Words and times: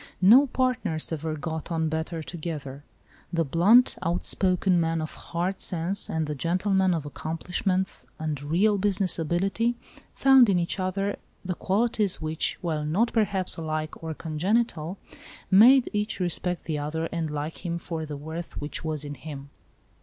No 0.19 0.47
partners 0.47 1.11
ever 1.11 1.35
got 1.35 1.71
on 1.71 1.87
better 1.87 2.23
together. 2.23 2.83
The 3.31 3.45
blunt, 3.45 3.97
outspoken 4.01 4.79
man 4.79 4.99
of 4.99 5.13
hard 5.13 5.61
sense 5.61 6.09
and 6.09 6.25
the 6.25 6.33
gentleman 6.33 6.95
of 6.95 7.05
accomplishments 7.05 8.07
and 8.17 8.41
real 8.41 8.79
business 8.79 9.19
ability 9.19 9.75
found 10.11 10.49
in 10.49 10.57
each 10.57 10.79
other 10.79 11.17
the 11.45 11.53
qualities 11.53 12.19
which, 12.19 12.57
while 12.61 12.83
not, 12.83 13.13
perhaps, 13.13 13.57
alike 13.57 14.01
or 14.01 14.15
congenial, 14.15 14.97
made 15.51 15.87
each 15.93 16.19
respect 16.19 16.65
the 16.65 16.79
other 16.79 17.05
and 17.11 17.29
like 17.29 17.63
him 17.63 17.77
for 17.77 18.03
the 18.03 18.17
worth 18.17 18.23
I 18.23 18.25
ALICE; 18.25 18.25
OR, 18.25 18.41
THE 18.41 18.41
WAGES 18.41 18.47
OF 18.47 18.49
SIN. 18.49 18.59
21 18.59 18.59
which 18.61 18.83
was 18.83 19.05
in 19.05 19.13
him. 19.13 19.49